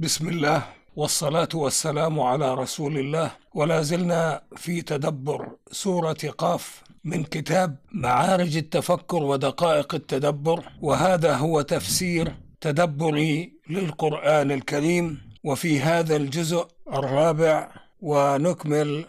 بسم 0.00 0.28
الله 0.28 0.62
والصلاة 0.96 1.48
والسلام 1.54 2.20
على 2.20 2.54
رسول 2.54 2.98
الله. 2.98 3.30
ولا 3.54 3.82
زلنا 3.82 4.42
في 4.56 4.82
تدبر 4.82 5.48
سورة 5.72 6.16
قاف 6.38 6.82
من 7.04 7.24
كتاب 7.24 7.76
معارج 7.92 8.56
التفكر 8.56 9.22
ودقائق 9.22 9.94
التدبر. 9.94 10.64
وهذا 10.80 11.36
هو 11.36 11.60
تفسير 11.60 12.34
تدبري 12.60 13.52
للقرآن 13.70 14.50
الكريم. 14.50 15.20
وفي 15.44 15.80
هذا 15.80 16.16
الجزء 16.16 16.68
الرابع 16.92 17.72
ونكمل 18.00 19.04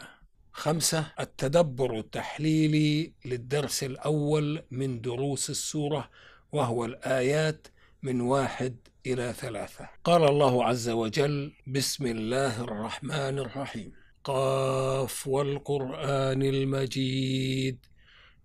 خمسة 0.54 1.06
التدبر 1.20 2.00
التحليلي 2.00 3.12
للدرس 3.26 3.84
الأول 3.84 4.64
من 4.72 5.02
دروس 5.02 5.50
السورة 5.50 6.10
وهو 6.52 6.86
الآيات 6.86 7.68
من 8.04 8.22
واحد 8.22 8.76
إلى 9.06 9.34
ثلاثة. 9.34 9.90
قال 10.04 10.24
الله 10.24 10.66
عز 10.66 10.90
وجل 10.90 11.52
بسم 11.68 12.06
الله 12.06 12.62
الرحمن 12.62 13.40
الرحيم. 13.40 13.94
قاف 14.24 15.28
والقرآن 15.28 16.42
المجيد. 16.42 17.86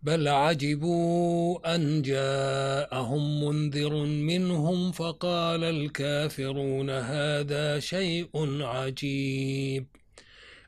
بل 0.02 0.28
عجبوا 0.28 1.74
أن 1.74 2.02
جاءهم 2.02 3.44
منذر 3.44 3.94
منهم 4.04 4.92
فقال 4.92 5.64
الكافرون 5.64 6.90
هذا 6.90 7.80
شيء 7.80 8.62
عجيب. 8.62 9.86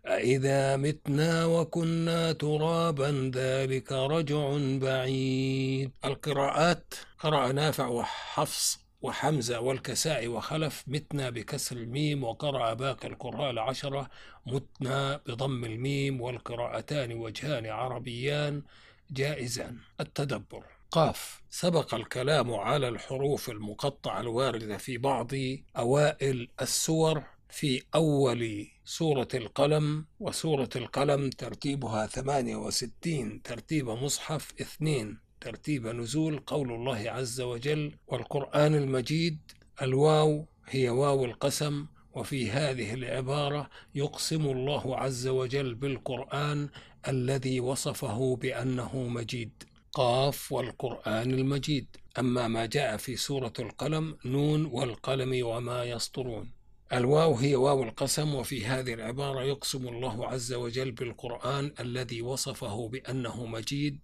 أإذا 0.06 0.76
متنا 0.76 1.46
وكنا 1.46 2.32
ترابا 2.32 3.30
ذلك 3.34 3.92
رجع 3.92 4.58
بعيد. 4.58 5.90
القراءات 6.04 6.94
قرأ 7.18 7.52
نافع 7.52 7.86
وحفص 7.86 8.87
وحمزة 9.02 9.60
والكساء 9.60 10.28
وخلف 10.28 10.84
متنا 10.86 11.30
بكسر 11.30 11.76
الميم 11.76 12.24
وقرأ 12.24 12.74
باقي 12.74 13.08
القراء 13.08 13.50
العشرة 13.50 14.08
متنا 14.46 15.20
بضم 15.26 15.64
الميم 15.64 16.20
والقراءتان 16.20 17.12
وجهان 17.12 17.66
عربيان 17.66 18.62
جائزان. 19.10 19.78
التدبر. 20.00 20.64
قاف. 20.90 21.42
سبق 21.50 21.94
الكلام 21.94 22.54
على 22.54 22.88
الحروف 22.88 23.50
المقطعة 23.50 24.20
الواردة 24.20 24.76
في 24.76 24.98
بعض 24.98 25.30
أوائل 25.76 26.48
السور 26.62 27.22
في 27.50 27.82
أول 27.94 28.66
سورة 28.84 29.28
القلم 29.34 30.06
وسورة 30.20 30.68
القلم 30.76 31.30
ترتيبها 31.30 32.06
68 32.06 33.42
ترتيب 33.42 33.88
مصحف 33.88 34.52
اثنين. 34.60 35.27
ترتيب 35.40 35.86
نزول 35.86 36.38
قول 36.38 36.72
الله 36.72 37.10
عز 37.10 37.40
وجل 37.40 37.92
والقرآن 38.08 38.74
المجيد 38.74 39.38
الواو 39.82 40.46
هي 40.66 40.88
واو 40.88 41.24
القسم 41.24 41.86
وفي 42.14 42.50
هذه 42.50 42.94
العبارة 42.94 43.70
يقسم 43.94 44.46
الله 44.46 44.96
عز 44.96 45.28
وجل 45.28 45.74
بالقرآن 45.74 46.68
الذي 47.08 47.60
وصفه 47.60 48.36
بأنه 48.36 48.96
مجيد. 48.96 49.62
قاف 49.92 50.52
والقرآن 50.52 51.30
المجيد. 51.34 51.96
أما 52.18 52.48
ما 52.48 52.66
جاء 52.66 52.96
في 52.96 53.16
سورة 53.16 53.52
القلم 53.58 54.16
نون 54.24 54.64
والقلم 54.64 55.46
وما 55.46 55.84
يسطرون. 55.84 56.50
الواو 56.92 57.34
هي 57.34 57.56
واو 57.56 57.82
القسم 57.82 58.34
وفي 58.34 58.66
هذه 58.66 58.94
العبارة 58.94 59.42
يقسم 59.42 59.88
الله 59.88 60.26
عز 60.26 60.52
وجل 60.52 60.92
بالقرآن 60.92 61.72
الذي 61.80 62.22
وصفه 62.22 62.88
بأنه 62.88 63.46
مجيد 63.46 63.98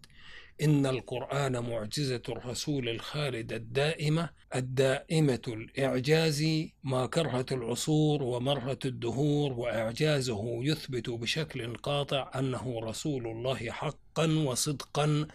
إن 0.62 0.86
القرآن 0.86 1.70
معجزة 1.70 2.22
الرسول 2.28 2.88
الخالدة 2.88 3.56
الدائمة 3.56 4.30
الدائمة 4.54 5.40
الإعجاز 5.48 6.44
ما 6.84 7.06
كرهت 7.06 7.52
العصور 7.52 8.22
ومرت 8.22 8.86
الدهور 8.86 9.52
وإعجازه 9.52 10.64
يثبت 10.64 11.10
بشكل 11.10 11.76
قاطع 11.76 12.30
أنه 12.34 12.80
رسول 12.82 13.26
الله 13.26 13.70
حقا 13.70 14.26
وصدقا 14.46 15.26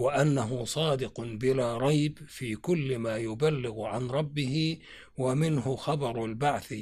وأنه 0.00 0.64
صادق 0.64 1.20
بلا 1.20 1.78
ريب 1.78 2.18
في 2.28 2.56
كل 2.56 2.98
ما 2.98 3.16
يبلغ 3.16 3.84
عن 3.84 4.08
ربه 4.08 4.78
ومنه 5.18 5.76
خبر 5.76 6.24
البعث 6.24 6.74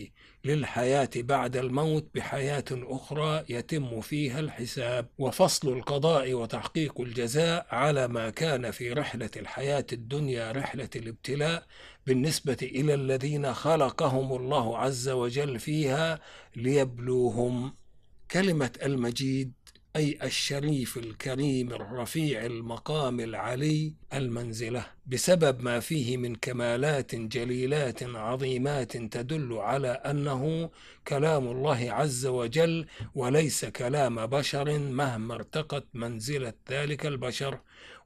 للحياة 0.45 1.11
بعد 1.17 1.57
الموت 1.57 2.11
بحياة 2.15 2.65
أخرى 2.71 3.45
يتم 3.49 4.01
فيها 4.01 4.41
الحساب. 4.41 5.09
وفصل 5.19 5.69
القضاء 5.69 6.35
وتحقيق 6.35 7.01
الجزاء 7.01 7.67
على 7.71 8.09
ما 8.09 8.31
كان 8.31 8.71
في 8.71 8.93
رحلة 8.93 9.31
الحياة 9.37 9.87
الدنيا 9.93 10.53
رحلة 10.53 10.91
الابتلاء 10.97 11.67
بالنسبة 12.07 12.59
إلى 12.63 12.95
الذين 12.95 13.55
خلقهم 13.55 14.37
الله 14.37 14.79
عز 14.79 15.09
وجل 15.09 15.59
فيها 15.59 16.21
ليبلوهم. 16.57 17.75
كلمة 18.31 18.73
المجيد 18.83 19.53
أي 19.97 20.19
الشريف 20.23 20.97
الكريم 20.99 21.73
الرفيع 21.73 22.47
المقام 22.47 23.21
العلي 23.21 23.93
المنزلة 24.15 24.87
بسبب 25.07 25.63
ما 25.63 25.81
فيه 25.81 26.17
من 26.17 26.35
كمالات 26.35 27.15
جليلات 27.15 28.03
عظيمات 28.03 28.97
تدل 28.97 29.53
على 29.53 29.89
أنه 29.89 30.71
كلام 31.09 31.49
الله 31.49 31.93
عز 31.93 32.27
وجل 32.27 32.87
وليس 33.15 33.65
كلام 33.65 34.27
بشر 34.27 34.79
مهما 34.79 35.35
ارتقت 35.35 35.85
منزلة 35.95 36.53
ذلك 36.71 37.07
البشر. 37.07 37.59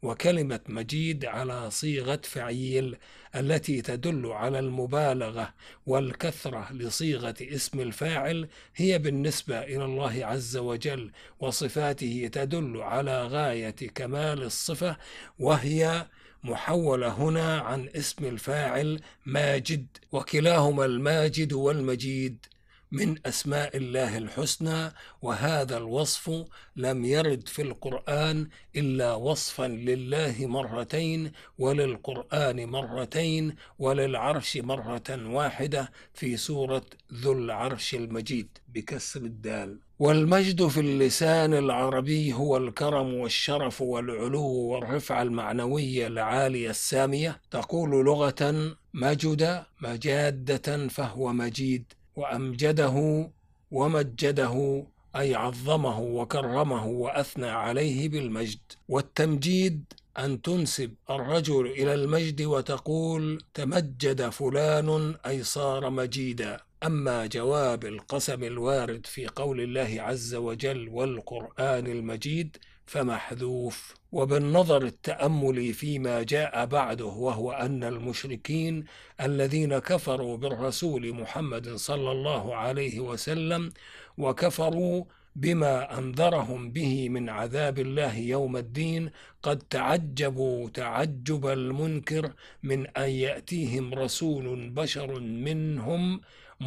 وكلمة 0.02 0.60
مجيد 0.68 1.24
على 1.24 1.70
صيغة 1.70 2.20
فعيل 2.24 2.96
التي 3.34 3.82
تدل 3.82 4.26
على 4.26 4.58
المبالغة 4.58 5.54
والكثرة 5.86 6.72
لصيغة 6.72 7.34
اسم 7.40 7.80
الفاعل 7.80 8.48
هي 8.76 8.98
بالنسبة 8.98 9.58
إلى 9.58 9.84
الله 9.84 10.26
عز 10.26 10.56
وجل 10.56 11.10
وصفاته 11.40 12.30
تدل 12.32 12.76
على 12.82 13.26
غاية 13.26 13.76
كمال 13.94 14.42
الصفة 14.42 14.96
وهي 15.38 16.06
محولة 16.44 17.08
هنا 17.08 17.60
عن 17.60 17.88
اسم 17.96 18.24
الفاعل 18.24 19.00
ماجد 19.26 19.86
وكلاهما 20.12 20.84
الماجد 20.84 21.52
والمجيد. 21.52 22.46
من 22.92 23.16
أسماء 23.26 23.76
الله 23.76 24.18
الحسنى 24.18 24.92
وهذا 25.22 25.76
الوصف 25.76 26.44
لم 26.76 27.04
يرد 27.04 27.48
في 27.48 27.62
القرآن 27.62 28.48
إلا 28.76 29.14
وصفا 29.14 29.68
لله 29.68 30.34
مرتين 30.46 31.32
وللقرآن 31.58 32.68
مرتين 32.68 33.54
وللعرش 33.78 34.56
مرة 34.56 35.02
واحدة 35.10 35.92
في 36.14 36.36
سورة 36.36 36.82
ذو 37.14 37.32
العرش 37.32 37.94
المجيد 37.94 38.48
بكسر 38.68 39.20
الدال. 39.20 39.78
والمجد 39.98 40.66
في 40.66 40.80
اللسان 40.80 41.54
العربي 41.54 42.32
هو 42.32 42.56
الكرم 42.56 43.14
والشرف 43.14 43.82
والعلو 43.82 44.46
والرفعه 44.46 45.22
المعنويه 45.22 46.06
العالية 46.06 46.70
السامية. 46.70 47.40
تقول 47.50 47.90
لغة 47.90 48.74
مجد 48.94 49.64
مجادة 49.80 50.88
فهو 50.88 51.32
مجيد. 51.32 51.92
وأمجده 52.16 53.28
ومجده 53.70 54.86
أي 55.16 55.34
عظمه 55.34 56.00
وكرمه 56.00 56.86
وأثنى 56.86 57.48
عليه 57.48 58.08
بالمجد. 58.08 58.60
والتمجيد 58.88 59.84
أن 60.18 60.42
تنسب 60.42 60.94
الرجل 61.10 61.66
إلى 61.66 61.94
المجد 61.94 62.42
وتقول 62.42 63.42
تمجد 63.54 64.28
فلان 64.28 65.14
أي 65.26 65.42
صار 65.42 65.90
مجيدا. 65.90 66.60
أما 66.84 67.26
جواب 67.26 67.84
القسم 67.84 68.44
الوارد 68.44 69.06
في 69.06 69.26
قول 69.26 69.60
الله 69.60 69.96
عز 70.02 70.34
وجل 70.34 70.88
والقرآن 70.88 71.86
المجيد 71.86 72.56
فمحذوف. 72.86 73.94
وبالنظر 74.12 74.82
التاملي 74.82 75.72
فيما 75.72 76.22
جاء 76.22 76.66
بعده 76.66 77.04
وهو 77.04 77.52
أن 77.52 77.84
المشركين 77.84 78.84
الذين 79.20 79.78
كفروا 79.78 80.36
بالرسول 80.36 81.12
محمد 81.12 81.68
صلى 81.74 82.12
الله 82.12 82.54
عليه 82.56 83.00
وسلم 83.00 83.72
وكفروا 84.18 85.04
بما 85.36 85.98
أنذرهم 85.98 86.70
به 86.70 87.08
من 87.08 87.28
عذاب 87.28 87.78
الله 87.78 88.16
يوم 88.18 88.56
الدين 88.56 89.10
قد 89.42 89.58
تعجبوا 89.58 90.68
تعجب 90.68 91.46
المنكر 91.46 92.32
من 92.62 92.86
أن 92.86 93.10
يأتيهم 93.10 93.94
رسول 93.94 94.70
بشر 94.70 95.20
منهم 95.20 96.20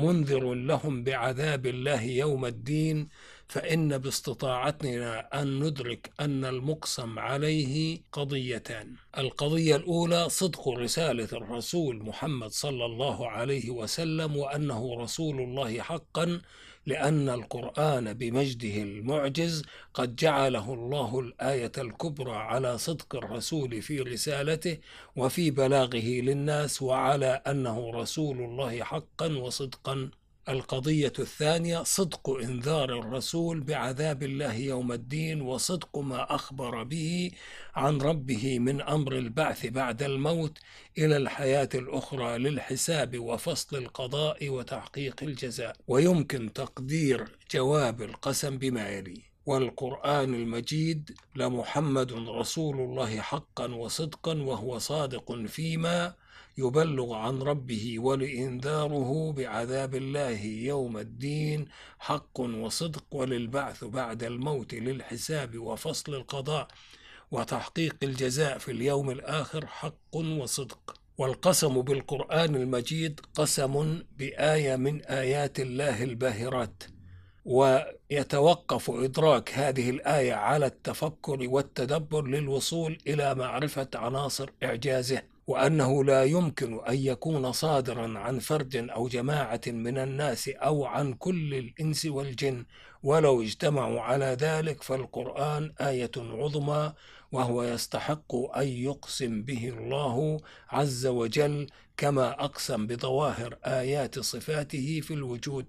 منذر 0.04 0.54
لهم 0.54 1.04
بعذاب 1.04 1.66
الله 1.66 2.02
يوم 2.02 2.46
الدين 2.46 3.08
فإن 3.48 3.98
باستطاعتنا 3.98 5.42
أن 5.42 5.60
ندرك 5.60 6.12
أن 6.20 6.46
المقسم 6.46 7.20
عليه 7.20 8.02
قضيتان. 8.12 8.96
القضية 9.18 9.76
الأولى 9.76 10.30
صدق 10.30 10.70
رسالة 10.70 11.30
الرسول 11.34 12.04
محمد 12.06 12.50
صلى 12.50 12.86
الله 12.86 13.30
عليه 13.30 13.70
وسلم 13.70 14.38
وأنه 14.38 14.96
رسول 15.04 15.42
الله 15.42 15.82
حقا 15.82 16.42
لأن 16.86 17.30
القرآن 17.30 18.14
بمجده 18.14 18.84
المعجز 18.84 19.64
قد 19.94 20.16
جعله 20.16 20.74
الله 20.74 21.20
الآية 21.20 21.72
الكبرى 21.78 22.36
على 22.36 22.78
صدق 22.78 23.16
الرسول 23.16 23.82
في 23.82 24.00
رسالته 24.02 24.78
وفي 25.16 25.52
بلاغه 25.52 26.06
للناس 26.06 26.82
وعلى 26.82 27.42
أنه 27.48 27.92
رسول 27.92 28.38
الله 28.42 28.84
حقا 28.84 29.38
وصدقا. 29.38 30.10
القضية 30.50 31.14
الثانية 31.20 31.84
صدق 31.84 32.30
إنذار 32.30 33.00
الرسول 33.00 33.62
بعذاب 33.62 34.24
الله 34.24 34.54
يوم 34.54 34.92
الدين 34.92 35.42
وصدق 35.42 35.98
ما 35.98 36.36
أخبر 36.36 36.84
به 36.84 37.32
عن 37.76 37.98
ربه 37.98 38.60
من 38.60 38.82
أمر 38.82 39.18
البعث 39.18 39.66
بعد 39.66 40.04
الموت 40.04 40.58
إلى 40.98 41.18
الحياة 41.18 41.70
الأخرى 41.76 42.38
للحساب 42.38 43.20
وفصل 43.20 43.78
القضاء 43.78 44.50
وتحقيق 44.50 45.24
الجزاء. 45.24 45.76
ويمكن 45.88 46.54
تقدير 46.54 47.38
جواب 47.52 48.02
القسم 48.02 48.58
بما 48.58 48.90
يلي. 48.90 49.22
والقرآن 49.46 50.34
المجيد 50.34 51.18
لمحمد 51.36 52.12
رسول 52.14 52.76
الله 52.76 53.22
حقا 53.22 53.68
وصدقا 53.68 54.34
وهو 54.34 54.78
صادق 54.78 55.46
فيما 55.48 56.16
يبلغ 56.58 57.14
عن 57.14 57.42
ربه 57.42 58.00
ولإنذاره 58.00 59.32
بعذاب 59.32 59.96
الله 59.96 60.46
يوم 60.46 60.98
الدين 60.98 61.66
حق 62.00 62.40
وصدق 62.40 63.06
وللبعث 63.12 63.84
بعد 63.84 64.24
الموت 64.24 64.74
للحساب 64.74 65.58
وفصل 65.58 66.16
القضاء 66.16 66.68
وتحقيق 67.32 67.96
الجزاء 68.04 68.58
في 68.58 68.72
اليوم 68.72 69.10
الآخر 69.12 69.66
حق 69.66 70.16
وصدق. 70.16 70.94
والقسم 71.18 71.82
بالقرآن 71.82 72.56
المجيد 72.56 73.20
قسم 73.34 74.04
بآية 74.18 74.76
من 74.76 75.02
آيات 75.02 75.60
الله 75.60 76.04
الباهرات. 76.04 76.84
ويتوقف 77.46 78.92
إدراك 78.92 79.54
هذه 79.54 79.90
الآية 79.90 80.34
على 80.34 80.66
التفكر 80.66 81.38
والتدبر 81.50 82.28
للوصول 82.28 82.98
إلى 83.08 83.36
معرفة 83.36 83.88
عناصر 83.96 84.50
إعجازه. 84.64 85.35
وأنه 85.48 86.04
لا 86.04 86.24
يمكن 86.24 86.80
أن 86.88 86.96
يكون 86.96 87.52
صادرا 87.52 88.20
عن 88.20 88.40
فرد 88.40 88.76
أو 88.76 89.08
جماعة 89.08 89.62
من 89.68 89.98
الناس 89.98 90.50
أو 90.50 90.86
عن 90.86 91.14
كل 91.14 91.54
الإنس 91.54 92.06
والجن 92.06 92.66
ولو 93.06 93.42
اجتمعوا 93.42 94.02
على 94.02 94.26
ذلك 94.26 94.84
فالقرآن 94.84 95.74
آية 95.82 96.12
عظمى 96.18 96.94
وهو 97.32 97.64
يستحق 97.64 98.36
أن 98.36 98.68
يقسم 98.68 99.42
به 99.42 99.70
الله 99.70 100.40
عز 100.70 101.06
وجل 101.08 101.68
كما 101.98 102.44
أقسم 102.46 102.88
بظواهر 102.88 103.58
آيات 103.66 104.20
صفاته 104.20 105.02
في 105.04 105.14
الوجود 105.14 105.66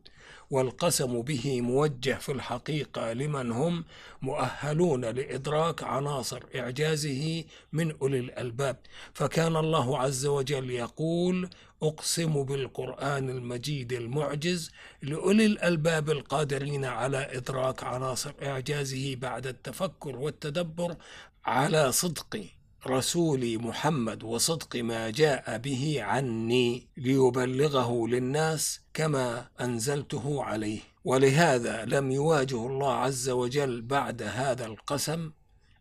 والقسم 0.51 1.23
به 1.23 1.61
موجه 1.61 2.15
في 2.15 2.33
الحقيقة 2.33 3.13
لمن 3.13 3.53
هم 3.53 3.85
مؤهلون 4.23 5.05
لإدراك 5.05 5.83
عناصر 5.83 6.43
إعجازه 6.55 7.45
من 7.73 7.97
أولي 8.03 8.19
الألباب. 8.19 8.77
فكان 9.15 9.57
الله 9.57 9.99
عز 9.99 10.27
وجل 10.27 10.71
يقول 10.71 11.49
أقسم 11.83 12.43
بالقرآن 12.43 13.31
المجيد 13.31 13.93
المعجز 13.93 14.71
لأولي 15.03 15.47
الألباب 15.47 16.11
القادرين 16.11 16.85
على 16.85 17.37
إدراك 17.37 17.85
عناصر 17.85 18.33
إعجازه 18.43 19.15
بعد 19.15 19.47
التفكر 19.47 20.17
والتدبر 20.17 20.97
على 21.45 21.93
صدق 21.93 22.45
رسولي 22.87 23.57
محمد 23.57 24.23
وصدق 24.23 24.77
ما 24.77 25.11
جاء 25.11 25.59
به 25.59 25.97
عني 26.03 26.87
ليبلغه 26.97 28.07
للناس 28.09 28.81
كما 28.95 29.49
أنزلته 29.61 30.45
عليه. 30.45 30.81
ولهذا 31.05 31.85
لم 31.85 32.11
يواجه 32.11 32.67
الله 32.67 32.93
عز 32.93 33.29
وجل 33.29 33.83
بعد 33.83 34.23
هذا 34.23 34.67
القسم 34.67 35.31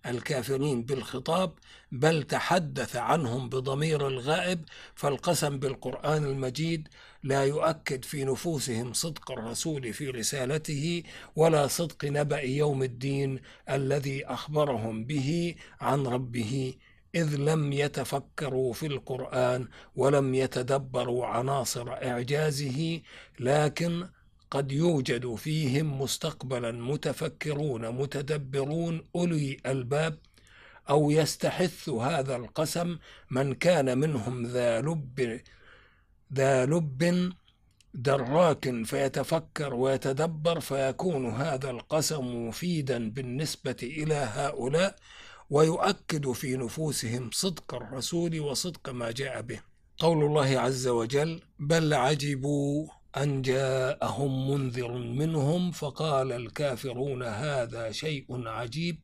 الكافرين 0.08 0.84
بالخطاب 0.84 1.54
بل 1.92 2.24
تحدث 2.24 2.96
عنهم 2.96 3.50
بضمير 3.50 4.08
الغائب 4.08 4.66
فالقسم 4.96 5.60
بالقرآن 5.60 6.24
المجيد 6.26 6.88
لا 7.24 7.44
يؤكد 7.44 8.06
في 8.06 8.24
نفوسهم 8.24 8.94
صدق 8.94 9.32
الرسول 9.32 9.94
في 9.94 10.10
رسالته 10.10 11.04
ولا 11.36 11.68
صدق 11.68 12.06
نبأ 12.06 12.40
يوم 12.40 12.84
الدين 12.84 13.40
الذي 13.70 14.26
أخبرهم 14.26 15.06
به 15.06 15.56
عن 15.82 16.08
ربه 16.08 16.74
إذ 17.16 17.36
لم 17.36 17.74
يتفكروا 17.74 18.74
في 18.74 18.86
القرآن 18.86 19.68
ولم 19.96 20.36
يتدبروا 20.36 21.26
عناصر 21.26 21.94
إعجازه 21.94 23.02
لكن 23.40 24.08
قد 24.52 24.72
يوجد 24.72 25.36
فيهم 25.36 26.02
مستقبلا 26.02 26.72
متفكرون 26.72 27.90
متدبرون 27.90 29.04
أولي 29.16 29.58
الباب 29.66 30.18
أو 30.90 31.12
يستحث 31.12 31.90
هذا 31.90 32.36
القسم 32.36 32.98
من 33.32 33.54
كان 33.54 33.98
منهم 33.98 34.46
ذا 34.46 34.82
لب 34.82 35.42
ذا 36.34 36.66
لب 36.66 37.34
دراك 37.94 38.84
فيتفكر 38.86 39.74
ويتدبر 39.74 40.60
فيكون 40.60 41.26
هذا 41.26 41.70
القسم 41.70 42.48
مفيدا 42.48 43.10
بالنسبة 43.10 43.76
إلى 43.84 44.16
هؤلاء 44.16 44.96
ويؤكد 45.50 46.32
في 46.32 46.58
نفوسهم 46.58 47.30
صدق 47.34 47.74
الرسول 47.74 48.40
وصدق 48.40 48.90
ما 48.90 49.12
جاء 49.12 49.42
به. 49.42 49.60
قول 49.98 50.24
الله 50.26 50.60
عز 50.60 50.88
وجل 50.88 51.42
بل 51.60 51.94
عجبوا 51.94 52.88
أن 53.18 53.42
جاءهم 53.42 54.52
منذر 54.52 54.92
منهم 54.92 55.72
فقال 55.72 56.32
الكافرون 56.32 57.24
هذا 57.24 57.92
شيء 57.92 58.48
عجيب 58.48 59.00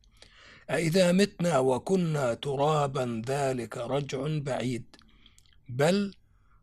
أإذا 0.70 1.12
متنا 1.12 1.60
وكنا 1.60 2.34
ترابا 2.34 3.22
ذلك 3.28 3.78
رجع 3.78 4.28
بعيد 4.28 4.86
بل 5.70 6.14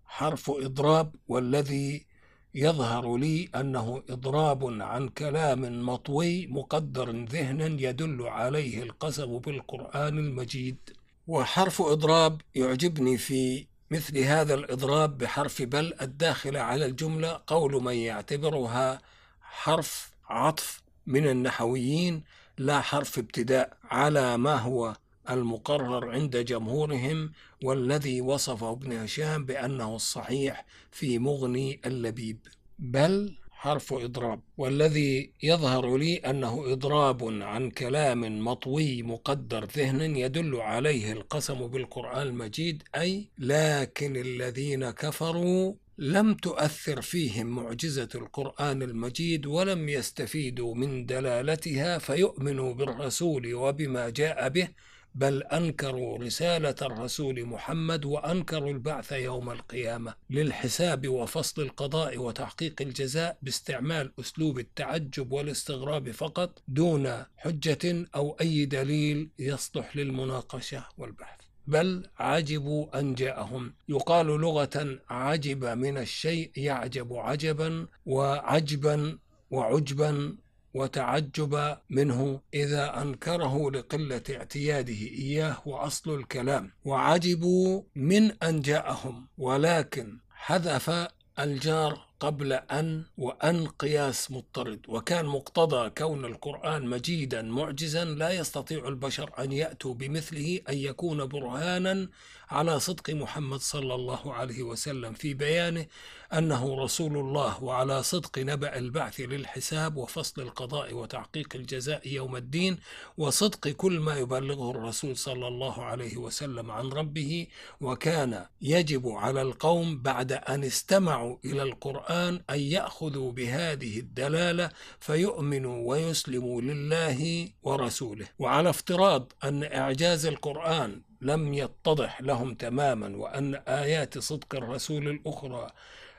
حرف 0.05 0.51
إضراب 0.51 1.15
والذي 1.29 2.07
يظهر 2.55 3.17
لي 3.17 3.49
أنه 3.55 4.03
إضراب 4.11 4.83
عن 4.83 5.09
كلام 5.09 5.87
مطوي 5.87 6.47
مقدر 6.47 7.11
ذهنا 7.11 7.67
يدل 7.67 8.23
عليه 8.23 8.83
القسم 8.83 9.39
بالقرآن 9.39 10.19
المجيد. 10.19 10.79
وحرف 11.27 11.83
إضراب 11.83 12.41
يعجبني 12.55 13.19
في 13.19 13.67
مثل 13.91 14.19
هذا 14.19 14.55
الإضراب 14.55 15.19
بحرف 15.19 15.63
بل 15.63 15.95
الداخل 16.01 16.57
على 16.57 16.87
الجملة 16.87 17.41
قول 17.47 17.83
من 17.83 17.95
يعتبرها 17.95 19.01
حرف 19.43 20.13
عطف 20.29 20.83
من 21.07 21.29
النحويين 21.29 22.25
لا 22.59 22.81
حرف 22.81 23.19
ابتداء 23.19 23.77
على 23.85 24.37
ما 24.37 24.57
هو 24.57 24.97
المقرر 25.31 26.11
عند 26.11 26.37
جمهورهم 26.37 27.33
والذي 27.65 28.21
وصفه 28.21 28.73
ابن 28.73 28.93
هشام 28.93 29.45
بأنه 29.45 29.97
الصحيح 29.97 30.65
في 30.91 31.19
مغني 31.19 31.81
اللبيب. 31.87 32.39
بل 32.79 33.39
حرف 33.61 33.93
إضراب 33.93 34.41
والذي 34.57 35.33
يظهر 35.43 35.97
لي 35.97 36.17
أنه 36.17 36.73
إضراب 36.73 37.25
عن 37.43 37.71
كلام 37.71 38.45
مطوي 38.45 39.03
مقدر 39.03 39.65
ذهنا 39.65 40.05
يدل 40.05 40.57
عليه 40.57 41.13
القسم 41.13 41.67
بالقرآن 41.67 42.27
المجيد 42.27 42.83
أي 42.97 43.29
لكن 43.39 44.17
الذين 44.17 44.91
كفروا 44.91 45.75
لم 45.99 46.35
تؤثر 46.35 47.01
فيهم 47.03 47.47
معجزة 47.47 48.09
القرآن 48.15 48.83
المجيد 48.83 49.47
ولم 49.47 49.89
يستفيدوا 49.89 50.75
من 50.75 51.07
دلالتها 51.07 51.99
فيؤمنوا 51.99 52.75
بالرسول 52.75 53.55
وبما 53.55 54.11
جاء 54.11 54.49
به 54.49 54.69
بل 55.15 55.43
أنكروا 55.43 56.19
رسالة 56.19 56.75
الرسول 56.83 57.45
محمد 57.45 58.05
وأنكروا 58.05 58.71
البعث 58.71 59.13
يوم 59.13 59.51
القيامة 59.51 60.15
للحساب 60.31 61.09
وفصل 61.09 61.63
القضاء 61.63 62.19
وتحقيق 62.19 62.83
الجزاء 62.83 63.39
باستعمال 63.43 64.13
أسلوب 64.21 64.59
التعجب 64.59 65.33
والاستغراب 65.33 66.11
فقط 66.11 66.63
دون 66.69 67.25
حجة 67.37 68.07
أو 68.15 68.37
أي 68.41 68.65
دليل 68.65 69.29
يصلح 69.39 69.97
للمناقشة 69.97 70.85
والبحث. 70.99 71.39
بل 71.67 72.07
عجبوا 72.19 73.01
أن 73.01 73.15
جاءهم. 73.15 73.75
يقال 73.89 74.27
لغة 74.27 74.99
عجب 75.11 75.65
من 75.65 75.99
الشيء 75.99 76.51
يعجب 76.57 77.13
عجبا 77.13 77.87
وعجبا 78.07 79.19
وعجبا 79.51 80.37
وتعجب 80.75 81.77
منه 81.91 82.41
إذا 82.55 83.03
أنكره 83.03 83.71
لقلة 83.71 84.23
اعتياده 84.31 84.93
إياه 84.93 85.57
وأصل 85.67 86.15
الكلام. 86.15 86.73
وعجبوا 86.85 87.83
من 87.95 88.43
أن 88.43 88.61
جاءهم 88.61 89.27
ولكن 89.39 90.19
حذف 90.31 91.09
الجار 91.39 92.08
قبل 92.21 92.53
أن 92.53 93.05
وأن 93.19 93.67
قياس 93.67 94.31
مضطرد. 94.31 94.81
وكان 94.89 95.27
مقتضى 95.27 95.91
كون 95.91 96.25
القرآن 96.25 96.87
مجيدا 96.87 97.43
معجزا 97.43 98.05
لا 98.05 98.31
يستطيع 98.31 98.89
البشر 98.89 99.31
أن 99.39 99.53
يأتوا 99.53 99.95
بمثله 99.95 100.61
أن 100.69 100.79
يكون 100.79 101.27
برهانا 101.27 102.09
على 102.51 102.81
صدق 102.81 103.11
محمد 103.11 103.61
صلى 103.61 103.95
الله 103.95 104.35
عليه 104.35 104.63
وسلم 104.63 105.13
في 105.13 105.35
بيانه 105.35 105.87
أنه 106.33 106.83
رسول 106.85 107.17
الله 107.17 107.65
وعلى 107.65 108.03
صدق 108.03 108.39
نبأ 108.39 108.79
البعث 108.79 109.21
للحساب 109.21 109.97
وفصل 109.97 110.43
القضاء 110.43 110.95
وتحقيق 110.95 111.49
الجزاء 111.55 112.09
يوم 112.09 112.37
الدين 112.37 112.79
وصدق 113.19 113.69
كل 113.69 114.01
ما 114.01 114.17
يبلغه 114.17 114.71
الرسول 114.71 115.17
صلى 115.17 115.49
الله 115.49 115.85
عليه 115.85 116.17
وسلم 116.17 116.71
عن 116.71 116.89
ربه. 116.89 117.47
وكان 117.81 118.47
يجب 118.63 119.09
على 119.09 119.43
القوم 119.43 120.03
بعد 120.03 120.33
أن 120.33 120.65
استمعوا 120.65 121.37
إلى 121.45 121.63
القرآن 121.63 122.08
أن 122.11 122.41
يأخذوا 122.51 123.33
بهذه 123.33 123.99
الدلالة 123.99 124.71
فيؤمنوا 125.01 125.89
ويسلموا 125.89 126.61
لله 126.61 127.49
ورسوله. 127.63 128.27
وعلى 128.39 128.71
افتراض 128.71 129.33
أن 129.45 129.65
إعجاز 129.65 130.27
القرآن 130.27 131.03
لم 131.21 131.55
يتضح 131.55 132.21
لهم 132.21 132.55
تماما 132.55 133.17
وأن 133.17 133.55
آيات 133.55 134.19
صدق 134.19 134.55
الرسول 134.55 135.09
الأخرى 135.09 135.71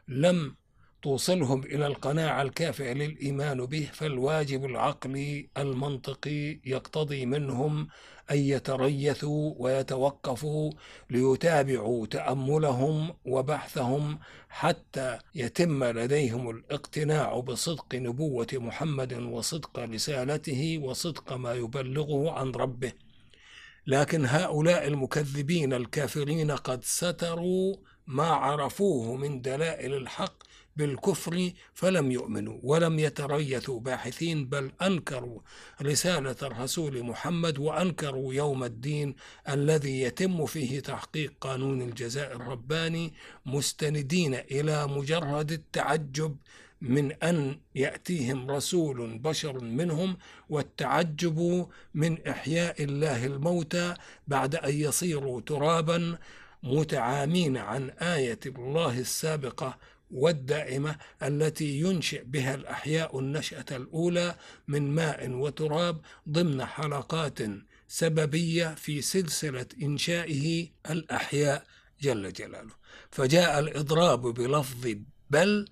لم 0.08 0.56
توصلهم 1.02 1.64
إلى 1.64 1.88
القناعة 1.88 2.42
الكافية 2.42 2.94
للإيمان 2.94 3.66
به 3.66 3.90
فالواجب 3.94 4.66
العقلي 4.66 5.50
المنطقي 5.58 6.60
يقتضي 6.66 7.26
منهم 7.26 7.88
أن 8.32 8.38
يتريثوا 8.38 9.54
ويتوقفوا 9.58 10.72
ليتابعوا 11.10 12.06
تأملهم 12.06 13.14
وبحثهم 13.26 14.20
حتى 14.50 15.20
يتم 15.36 15.84
لديهم 15.84 16.50
الاقتناع 16.50 17.40
بصدق 17.40 17.96
نبوة 17.96 18.48
محمد 18.54 19.14
وصدق 19.14 19.80
رسالته 19.80 20.80
وصدق 20.84 21.34
ما 21.34 21.54
يبلغه 21.54 22.32
عن 22.32 22.52
ربه. 22.52 22.92
لكن 23.88 24.26
هؤلاء 24.26 24.88
المكذبين 24.88 25.74
الكافرين 25.74 26.52
قد 26.52 26.84
ستروا 26.84 27.76
ما 28.08 28.28
عرفوه 28.28 29.16
من 29.16 29.42
دلائل 29.42 29.94
الحق 29.94 30.49
بالكفر 30.76 31.52
فلم 31.74 32.12
يؤمنوا 32.12 32.60
ولم 32.64 33.00
يتريثوا 33.00 33.80
باحثين 33.80 34.46
بل 34.46 34.72
أنكروا 34.82 35.40
رسالة 35.82 36.36
الرسول 36.42 37.04
محمد 37.04 37.60
وأنكروا 37.60 38.34
يوم 38.34 38.64
الدين 38.64 39.16
الذي 39.50 40.02
يتم 40.02 40.46
فيه 40.46 40.80
تحقيق 40.80 41.34
قانون 41.42 41.82
الجزاء 41.82 42.36
الرباني 42.36 43.14
مستندين 43.46 44.34
إلى 44.34 44.88
مجرد 44.88 45.52
التعجب 45.52 46.36
من 46.82 47.12
أن 47.12 47.60
يأتيهم 47.76 48.52
رسول 48.52 49.18
بشر 49.18 49.64
منهم 49.64 50.18
والتعجب 50.50 51.68
من 51.94 52.28
إحياء 52.28 52.84
الله 52.84 53.26
الموتى 53.26 53.94
بعد 54.28 54.56
أن 54.56 54.74
يصيروا 54.74 55.42
ترابا 55.42 56.18
متعامين 56.64 57.58
عن 57.58 57.90
آية 57.90 58.40
الله 58.46 59.00
السابقة 59.00 59.78
والدائمة 60.12 60.96
التي 61.24 61.80
ينشئ 61.80 62.24
بها 62.24 62.56
الأحياء 62.56 63.20
النشأة 63.20 63.66
الأولى 63.72 64.36
من 64.68 64.92
ماء 64.92 65.30
وتراب 65.30 66.02
ضمن 66.30 66.66
حلقات 66.66 67.40
سببية 67.88 68.76
في 68.76 69.02
سلسلة 69.02 69.66
إنشائه 69.82 70.68
الأحياء 70.90 71.64
جل 72.02 72.34
جلاله. 72.34 72.74
فجاء 73.12 73.60
الإضراب 73.60 74.22
بلفظ 74.22 74.88
بل 75.30 75.66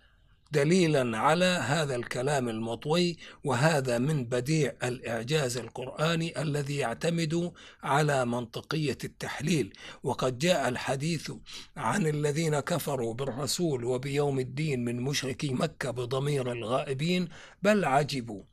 دليلا 0.51 1.17
على 1.17 1.45
هذا 1.45 1.95
الكلام 1.95 2.49
المطوي 2.49 3.17
وهذا 3.43 3.97
من 3.97 4.25
بديع 4.25 4.73
الإعجاز 4.83 5.57
القرآني 5.57 6.41
الذي 6.41 6.77
يعتمد 6.77 7.51
على 7.83 8.25
منطقية 8.25 8.97
التحليل. 9.03 9.73
وقد 10.03 10.37
جاء 10.37 10.69
الحديث 10.69 11.31
عن 11.77 12.07
الذين 12.07 12.59
كفروا 12.59 13.13
بالرسول 13.13 13.83
وبيوم 13.83 14.39
الدين 14.39 14.85
من 14.85 15.01
مشركي 15.01 15.53
مكة 15.53 15.91
بضمير 15.91 16.51
الغائبين 16.51 17.27
بل 17.63 17.85
عجبوا. 17.85 18.43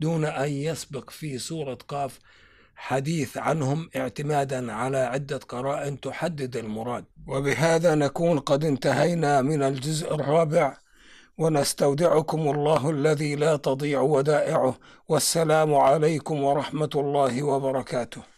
دون 0.00 0.24
أن 0.24 0.50
يسبق 0.50 1.10
في 1.10 1.38
سورة 1.38 1.78
قاف 1.88 2.18
حديث 2.76 3.36
عنهم 3.36 3.90
اعتمادا 3.96 4.72
على 4.72 4.98
عدة 4.98 5.36
قرائن 5.36 6.00
تحدد 6.00 6.56
المراد. 6.56 7.04
وبهذا 7.26 7.94
نكون 7.94 8.38
قد 8.38 8.64
انتهينا 8.64 9.42
من 9.42 9.62
الجزء 9.62 10.14
الرابع 10.14 10.76
ونستودعكم 11.38 12.50
الله 12.50 12.90
الذي 12.90 13.34
لا 13.34 13.56
تضيع 13.56 14.00
ودائعه. 14.00 14.74
والسلام 15.08 15.74
عليكم 15.74 16.42
ورحمة 16.42 16.90
الله 16.94 17.42
وبركاته. 17.42 18.37